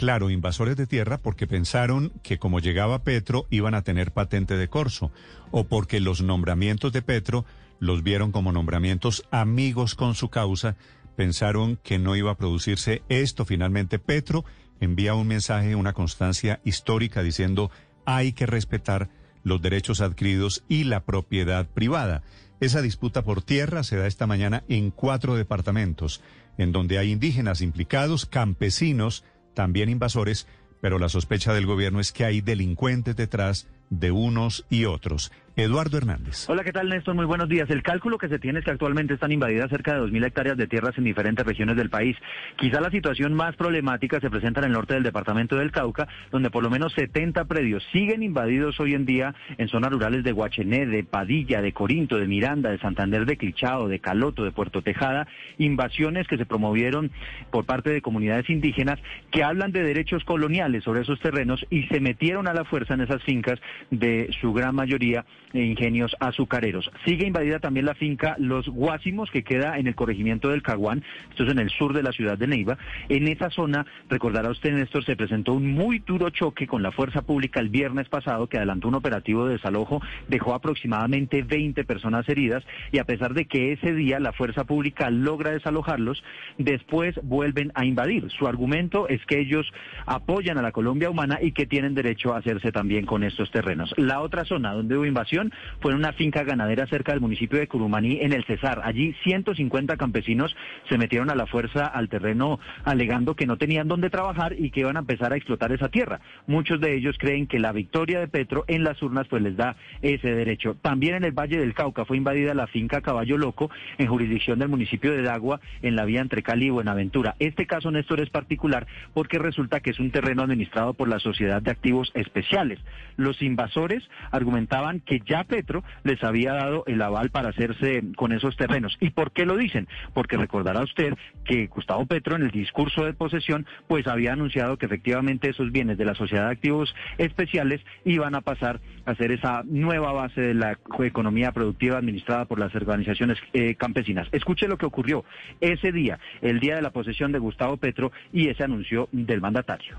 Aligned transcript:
claro, 0.00 0.30
invasores 0.30 0.76
de 0.76 0.86
tierra 0.86 1.18
porque 1.18 1.46
pensaron 1.46 2.10
que 2.22 2.38
como 2.38 2.58
llegaba 2.58 3.04
Petro 3.04 3.46
iban 3.50 3.74
a 3.74 3.82
tener 3.82 4.12
patente 4.12 4.56
de 4.56 4.66
corso 4.66 5.12
o 5.50 5.64
porque 5.64 6.00
los 6.00 6.22
nombramientos 6.22 6.90
de 6.94 7.02
Petro 7.02 7.44
los 7.80 8.02
vieron 8.02 8.32
como 8.32 8.50
nombramientos 8.50 9.24
amigos 9.30 9.94
con 9.94 10.14
su 10.14 10.30
causa, 10.30 10.76
pensaron 11.16 11.78
que 11.82 11.98
no 11.98 12.16
iba 12.16 12.30
a 12.30 12.38
producirse 12.38 13.02
esto. 13.10 13.44
Finalmente 13.44 13.98
Petro 13.98 14.46
envía 14.80 15.12
un 15.12 15.26
mensaje, 15.26 15.74
una 15.74 15.92
constancia 15.92 16.62
histórica 16.64 17.22
diciendo 17.22 17.70
hay 18.06 18.32
que 18.32 18.46
respetar 18.46 19.10
los 19.42 19.60
derechos 19.60 20.00
adquiridos 20.00 20.64
y 20.66 20.84
la 20.84 21.04
propiedad 21.04 21.68
privada. 21.68 22.22
Esa 22.60 22.80
disputa 22.80 23.20
por 23.20 23.42
tierra 23.42 23.82
se 23.82 23.96
da 23.96 24.06
esta 24.06 24.26
mañana 24.26 24.64
en 24.66 24.92
cuatro 24.92 25.34
departamentos, 25.34 26.22
en 26.56 26.72
donde 26.72 26.96
hay 26.96 27.10
indígenas 27.12 27.60
implicados, 27.60 28.24
campesinos, 28.24 29.24
también 29.60 29.90
invasores, 29.90 30.46
pero 30.80 30.98
la 30.98 31.10
sospecha 31.10 31.52
del 31.52 31.66
gobierno 31.66 32.00
es 32.00 32.12
que 32.12 32.24
hay 32.24 32.40
delincuentes 32.40 33.14
detrás 33.14 33.66
de 33.90 34.10
unos 34.10 34.64
y 34.70 34.86
otros. 34.86 35.32
Eduardo 35.56 35.98
Hernández. 35.98 36.48
Hola, 36.48 36.62
¿qué 36.64 36.72
tal 36.72 36.88
Néstor? 36.88 37.14
Muy 37.14 37.26
buenos 37.26 37.48
días. 37.48 37.68
El 37.70 37.82
cálculo 37.82 38.18
que 38.18 38.28
se 38.28 38.38
tiene 38.38 38.60
es 38.60 38.64
que 38.64 38.70
actualmente 38.70 39.14
están 39.14 39.32
invadidas 39.32 39.68
cerca 39.68 39.94
de 39.94 40.00
2.000 40.00 40.26
hectáreas 40.26 40.56
de 40.56 40.66
tierras 40.66 40.96
en 40.96 41.04
diferentes 41.04 41.44
regiones 41.44 41.76
del 41.76 41.90
país. 41.90 42.16
Quizá 42.56 42.80
la 42.80 42.90
situación 42.90 43.34
más 43.34 43.56
problemática 43.56 44.20
se 44.20 44.30
presenta 44.30 44.60
en 44.60 44.66
el 44.66 44.72
norte 44.72 44.94
del 44.94 45.02
departamento 45.02 45.56
del 45.56 45.72
Cauca, 45.72 46.08
donde 46.30 46.50
por 46.50 46.62
lo 46.62 46.70
menos 46.70 46.92
70 46.94 47.44
predios 47.46 47.82
siguen 47.92 48.22
invadidos 48.22 48.78
hoy 48.80 48.94
en 48.94 49.04
día 49.04 49.34
en 49.58 49.68
zonas 49.68 49.90
rurales 49.90 50.24
de 50.24 50.32
Guachené, 50.32 50.86
de 50.86 51.04
Padilla, 51.04 51.60
de 51.60 51.72
Corinto, 51.72 52.16
de 52.16 52.26
Miranda, 52.26 52.70
de 52.70 52.78
Santander, 52.78 53.26
de 53.26 53.36
Clichao, 53.36 53.88
de 53.88 53.98
Caloto, 53.98 54.44
de 54.44 54.52
Puerto 54.52 54.82
Tejada. 54.82 55.26
Invasiones 55.58 56.28
que 56.28 56.38
se 56.38 56.46
promovieron 56.46 57.10
por 57.50 57.66
parte 57.66 57.90
de 57.90 58.02
comunidades 58.02 58.48
indígenas 58.48 58.98
que 59.32 59.42
hablan 59.42 59.72
de 59.72 59.82
derechos 59.82 60.24
coloniales 60.24 60.84
sobre 60.84 61.02
esos 61.02 61.20
terrenos 61.20 61.66
y 61.70 61.82
se 61.88 62.00
metieron 62.00 62.46
a 62.48 62.54
la 62.54 62.64
fuerza 62.64 62.94
en 62.94 63.00
esas 63.02 63.22
fincas 63.24 63.58
de 63.90 64.30
su 64.40 64.52
gran 64.52 64.74
mayoría 64.74 65.24
ingenios 65.52 66.14
azucareros. 66.20 66.90
Sigue 67.04 67.26
invadida 67.26 67.58
también 67.58 67.86
la 67.86 67.94
finca 67.94 68.36
Los 68.38 68.68
Guásimos, 68.68 69.30
que 69.30 69.42
queda 69.42 69.78
en 69.78 69.86
el 69.86 69.94
corregimiento 69.94 70.48
del 70.48 70.62
Caguán, 70.62 71.02
esto 71.30 71.44
es 71.44 71.50
en 71.50 71.58
el 71.58 71.70
sur 71.70 71.92
de 71.92 72.02
la 72.02 72.12
ciudad 72.12 72.38
de 72.38 72.46
Neiva. 72.46 72.78
En 73.08 73.28
esa 73.28 73.50
zona, 73.50 73.86
recordará 74.08 74.50
usted, 74.50 74.72
Néstor, 74.72 75.04
se 75.04 75.16
presentó 75.16 75.54
un 75.54 75.72
muy 75.72 75.98
duro 76.00 76.30
choque 76.30 76.66
con 76.66 76.82
la 76.82 76.92
fuerza 76.92 77.22
pública 77.22 77.60
el 77.60 77.68
viernes 77.68 78.08
pasado, 78.08 78.46
que 78.46 78.58
adelantó 78.58 78.88
un 78.88 78.94
operativo 78.94 79.46
de 79.46 79.54
desalojo, 79.54 80.00
dejó 80.28 80.54
aproximadamente 80.54 81.42
20 81.42 81.84
personas 81.84 82.28
heridas, 82.28 82.64
y 82.92 82.98
a 82.98 83.04
pesar 83.04 83.34
de 83.34 83.46
que 83.46 83.72
ese 83.72 83.94
día 83.94 84.20
la 84.20 84.32
fuerza 84.32 84.64
pública 84.64 85.10
logra 85.10 85.50
desalojarlos, 85.50 86.22
después 86.58 87.18
vuelven 87.22 87.72
a 87.74 87.84
invadir. 87.84 88.30
Su 88.30 88.46
argumento 88.46 89.08
es 89.08 89.24
que 89.26 89.40
ellos 89.40 89.70
apoyan 90.06 90.58
a 90.58 90.62
la 90.62 90.72
Colombia 90.72 91.10
humana 91.10 91.38
y 91.40 91.52
que 91.52 91.66
tienen 91.66 91.94
derecho 91.94 92.34
a 92.34 92.38
hacerse 92.38 92.72
también 92.72 93.06
con 93.06 93.24
estos 93.24 93.50
terrenos. 93.50 93.92
La 93.96 94.20
otra 94.20 94.44
zona 94.44 94.72
donde 94.72 94.96
hubo 94.96 95.04
invasión 95.04 95.39
fue 95.80 95.92
en 95.92 95.98
una 95.98 96.12
finca 96.12 96.42
ganadera 96.44 96.86
cerca 96.86 97.12
del 97.12 97.20
municipio 97.20 97.58
de 97.58 97.68
Curumaní, 97.68 98.18
en 98.20 98.32
el 98.32 98.44
Cesar. 98.44 98.82
Allí 98.84 99.14
150 99.24 99.96
campesinos 99.96 100.54
se 100.88 100.98
metieron 100.98 101.30
a 101.30 101.34
la 101.34 101.46
fuerza 101.46 101.86
al 101.86 102.08
terreno 102.08 102.60
alegando 102.84 103.34
que 103.34 103.46
no 103.46 103.56
tenían 103.56 103.88
dónde 103.88 104.10
trabajar 104.10 104.54
y 104.58 104.70
que 104.70 104.80
iban 104.80 104.96
a 104.96 105.00
empezar 105.00 105.32
a 105.32 105.36
explotar 105.36 105.72
esa 105.72 105.88
tierra. 105.88 106.20
Muchos 106.46 106.80
de 106.80 106.94
ellos 106.94 107.16
creen 107.18 107.46
que 107.46 107.58
la 107.58 107.72
victoria 107.72 108.20
de 108.20 108.28
Petro 108.28 108.64
en 108.68 108.84
las 108.84 109.02
urnas 109.02 109.26
pues 109.28 109.42
les 109.42 109.56
da 109.56 109.76
ese 110.02 110.34
derecho. 110.34 110.76
También 110.82 111.14
en 111.14 111.24
el 111.24 111.32
Valle 111.32 111.58
del 111.58 111.74
Cauca 111.74 112.04
fue 112.04 112.16
invadida 112.16 112.54
la 112.54 112.66
finca 112.66 113.00
Caballo 113.00 113.38
Loco 113.38 113.70
en 113.98 114.06
jurisdicción 114.06 114.58
del 114.58 114.68
municipio 114.68 115.12
de 115.12 115.22
Dagua 115.22 115.60
en 115.82 115.96
la 115.96 116.04
vía 116.04 116.20
entre 116.20 116.42
Cali 116.42 116.66
y 116.66 116.70
Buenaventura. 116.70 117.36
Este 117.38 117.66
caso, 117.66 117.90
Néstor, 117.90 118.20
es 118.20 118.30
particular 118.30 118.86
porque 119.14 119.38
resulta 119.38 119.80
que 119.80 119.90
es 119.90 120.00
un 120.00 120.10
terreno 120.10 120.42
administrado 120.42 120.94
por 120.94 121.08
la 121.08 121.18
Sociedad 121.18 121.62
de 121.62 121.70
Activos 121.70 122.10
Especiales. 122.14 122.78
Los 123.16 123.42
invasores 123.42 124.02
argumentaban 124.30 125.00
que 125.00 125.20
ya 125.30 125.44
Petro 125.44 125.84
les 126.02 126.22
había 126.24 126.54
dado 126.54 126.82
el 126.86 127.00
aval 127.00 127.30
para 127.30 127.50
hacerse 127.50 128.02
con 128.16 128.32
esos 128.32 128.56
terrenos. 128.56 128.96
¿Y 129.00 129.10
por 129.10 129.30
qué 129.30 129.46
lo 129.46 129.56
dicen? 129.56 129.86
Porque 130.12 130.36
recordará 130.36 130.82
usted 130.82 131.14
que 131.44 131.68
Gustavo 131.68 132.04
Petro 132.04 132.34
en 132.34 132.42
el 132.42 132.50
discurso 132.50 133.04
de 133.04 133.14
posesión 133.14 133.64
pues 133.86 134.08
había 134.08 134.32
anunciado 134.32 134.76
que 134.76 134.86
efectivamente 134.86 135.48
esos 135.48 135.70
bienes 135.70 135.98
de 135.98 136.04
la 136.04 136.16
Sociedad 136.16 136.46
de 136.46 136.52
Activos 136.52 136.92
Especiales 137.16 137.80
iban 138.04 138.34
a 138.34 138.40
pasar 138.40 138.80
a 139.06 139.14
ser 139.14 139.30
esa 139.30 139.62
nueva 139.64 140.12
base 140.12 140.40
de 140.40 140.54
la 140.54 140.76
economía 140.98 141.52
productiva 141.52 141.98
administrada 141.98 142.46
por 142.46 142.58
las 142.58 142.74
organizaciones 142.74 143.38
eh, 143.52 143.76
campesinas. 143.76 144.26
Escuche 144.32 144.66
lo 144.66 144.78
que 144.78 144.86
ocurrió 144.86 145.24
ese 145.60 145.92
día, 145.92 146.18
el 146.42 146.58
día 146.58 146.74
de 146.74 146.82
la 146.82 146.90
posesión 146.90 147.30
de 147.30 147.38
Gustavo 147.38 147.76
Petro 147.76 148.10
y 148.32 148.48
ese 148.48 148.64
anuncio 148.64 149.08
del 149.12 149.40
mandatario. 149.40 149.96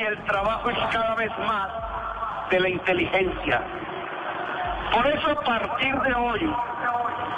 Y 0.00 0.04
el 0.04 0.16
trabajo 0.24 0.70
es 0.70 0.78
cada 0.90 1.14
vez 1.16 1.30
más 1.38 1.70
de 2.50 2.60
la 2.60 2.68
inteligencia 2.70 3.62
por 4.92 5.06
eso 5.06 5.30
a 5.30 5.44
partir 5.44 5.94
de 6.00 6.14
hoy, 6.14 6.54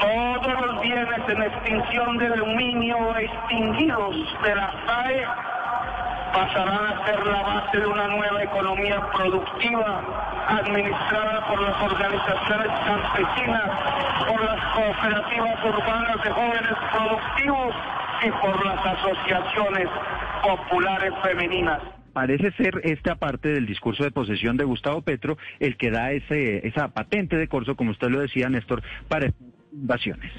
todos 0.00 0.60
los 0.60 0.80
bienes 0.80 1.28
en 1.28 1.42
extinción 1.42 2.18
de 2.18 2.28
dominio 2.28 3.16
extinguidos 3.16 4.16
de 4.42 4.54
la 4.56 4.72
SAE 4.86 5.26
pasarán 6.34 6.86
a 6.86 7.06
ser 7.06 7.26
la 7.26 7.42
base 7.42 7.78
de 7.78 7.86
una 7.86 8.08
nueva 8.08 8.42
economía 8.42 9.00
productiva 9.12 10.02
administrada 10.48 11.46
por 11.46 11.60
las 11.60 11.80
organizaciones 11.80 12.68
campesinas, 12.84 13.70
por 14.26 14.44
las 14.44 14.60
cooperativas 14.74 15.64
urbanas 15.64 16.24
de 16.24 16.30
jóvenes 16.30 16.74
productivos 16.92 17.74
y 18.22 18.30
por 18.30 18.66
las 18.66 18.84
asociaciones 18.84 19.88
populares 20.42 21.12
femeninas 21.22 21.80
parece 22.14 22.52
ser 22.52 22.80
esta 22.84 23.16
parte 23.16 23.50
del 23.50 23.66
discurso 23.66 24.04
de 24.04 24.10
posesión 24.10 24.56
de 24.56 24.64
Gustavo 24.64 25.02
Petro 25.02 25.36
el 25.60 25.76
que 25.76 25.90
da 25.90 26.12
ese, 26.12 26.66
esa 26.66 26.88
patente 26.88 27.36
de 27.36 27.48
corso, 27.48 27.76
como 27.76 27.90
usted 27.90 28.08
lo 28.08 28.20
decía, 28.20 28.48
Néstor, 28.48 28.82
para 29.08 29.30
invasiones. 29.72 30.32